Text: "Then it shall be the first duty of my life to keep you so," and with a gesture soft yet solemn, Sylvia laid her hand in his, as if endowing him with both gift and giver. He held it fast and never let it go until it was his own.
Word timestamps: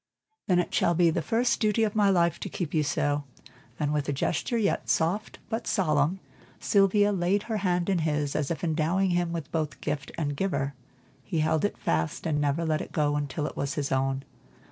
"Then 0.47 0.57
it 0.57 0.73
shall 0.73 0.95
be 0.95 1.11
the 1.11 1.21
first 1.21 1.59
duty 1.59 1.83
of 1.83 1.93
my 1.93 2.09
life 2.09 2.39
to 2.39 2.49
keep 2.49 2.73
you 2.73 2.81
so," 2.81 3.23
and 3.79 3.93
with 3.93 4.09
a 4.09 4.11
gesture 4.11 4.59
soft 4.85 5.37
yet 5.53 5.67
solemn, 5.67 6.19
Sylvia 6.59 7.11
laid 7.11 7.43
her 7.43 7.57
hand 7.57 7.87
in 7.87 7.99
his, 7.99 8.35
as 8.35 8.49
if 8.49 8.63
endowing 8.63 9.11
him 9.11 9.31
with 9.31 9.51
both 9.51 9.79
gift 9.79 10.11
and 10.17 10.35
giver. 10.35 10.73
He 11.23 11.41
held 11.41 11.63
it 11.63 11.77
fast 11.77 12.25
and 12.25 12.41
never 12.41 12.65
let 12.65 12.81
it 12.81 12.91
go 12.91 13.15
until 13.15 13.45
it 13.45 13.55
was 13.55 13.75
his 13.75 13.91
own. 13.91 14.23